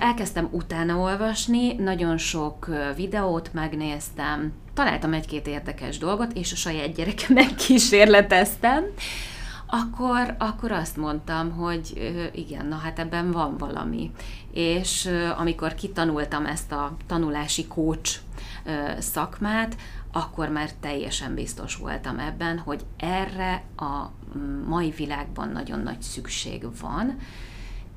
[0.00, 7.54] elkezdtem utána olvasni, nagyon sok videót megnéztem, találtam egy-két érdekes dolgot, és a saját gyerekemet
[7.66, 8.84] kísérleteztem,
[9.66, 14.10] akkor, akkor azt mondtam, hogy igen, na hát ebben van valami.
[14.52, 15.08] És
[15.38, 18.18] amikor kitanultam ezt a tanulási coach
[18.98, 19.76] szakmát,
[20.12, 24.10] akkor már teljesen biztos voltam ebben, hogy erre a
[24.66, 27.18] mai világban nagyon nagy szükség van,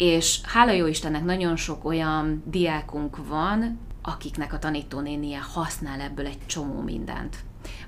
[0.01, 6.45] és hála jó Istennek nagyon sok olyan diákunk van, akiknek a tanítónénie használ ebből egy
[6.45, 7.35] csomó mindent.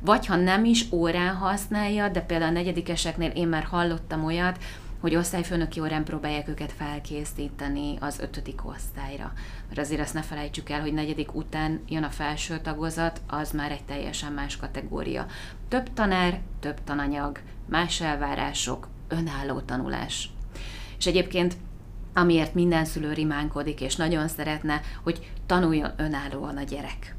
[0.01, 4.63] Vagy ha nem is órán használja, de például a negyedikeseknél én már hallottam olyat,
[4.99, 9.33] hogy osztályfőnöki órán próbálják őket felkészíteni az ötödik osztályra.
[9.67, 13.71] Mert azért azt ne felejtsük el, hogy negyedik után jön a felső tagozat, az már
[13.71, 15.25] egy teljesen más kategória.
[15.67, 17.39] Több tanár, több tananyag,
[17.69, 20.29] más elvárások, önálló tanulás.
[20.97, 21.55] És egyébként
[22.13, 27.15] amiért minden szülő rimánkodik, és nagyon szeretne, hogy tanuljon önállóan a gyerek.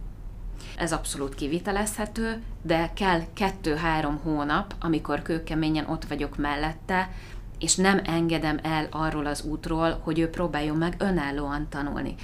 [0.76, 7.11] Ez abszolút kivitelezhető, de kell kettő-három hónap, amikor kőkeményen ott vagyok mellette,
[7.59, 12.14] és nem engedem el arról az útról, hogy ő próbáljon meg önállóan tanulni.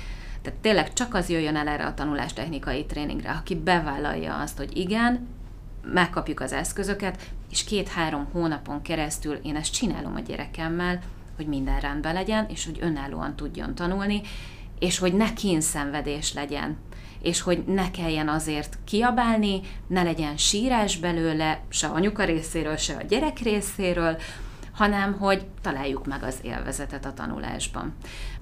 [0.43, 5.29] Tehát tényleg csak az jöjjön el erre a tanulástechnikai tréningre, aki bevállalja azt, hogy igen,
[5.85, 11.01] megkapjuk az eszközöket, és két-három hónapon keresztül én ezt csinálom a gyerekemmel,
[11.41, 14.21] hogy minden rendben legyen, és hogy önállóan tudjon tanulni,
[14.79, 16.77] és hogy ne kínszenvedés legyen,
[17.23, 23.03] és hogy ne kelljen azért kiabálni, ne legyen sírás belőle, se anyuka részéről, se a
[23.03, 24.17] gyerek részéről,
[24.73, 27.95] hanem hogy találjuk meg az élvezetet a tanulásban.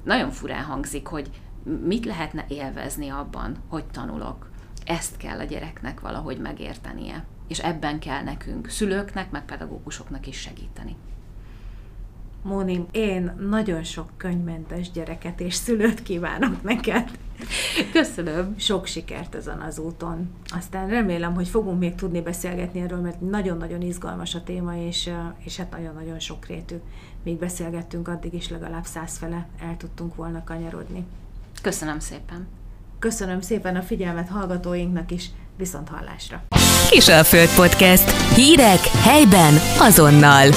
[0.05, 1.31] Nagyon furán hangzik, hogy
[1.85, 4.51] mit lehetne élvezni abban, hogy tanulok.
[4.85, 7.25] Ezt kell a gyereknek valahogy megértenie.
[7.49, 10.97] És ebben kell nekünk, szülőknek, meg pedagógusoknak is segíteni.
[12.43, 17.11] Móni, én nagyon sok könyvmentes gyereket és szülőt kívánok neked.
[17.93, 18.55] Köszönöm.
[18.59, 20.31] Sok sikert ezen az úton.
[20.57, 25.57] Aztán remélem, hogy fogunk még tudni beszélgetni erről, mert nagyon-nagyon izgalmas a téma, és, és
[25.57, 26.77] hát nagyon-nagyon sokrétű.
[27.23, 31.05] Még beszélgettünk, addig is legalább százfele el tudtunk volna kanyarodni.
[31.63, 32.47] Köszönöm szépen.
[32.99, 36.43] Köszönöm szépen a figyelmet hallgatóinknak is, viszont hallásra.
[36.91, 38.35] Kisalföld Podcast.
[38.35, 40.49] Hírek helyben azonnal.